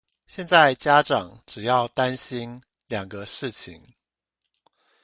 [0.25, 3.93] 現在家長只要擔心兩個事情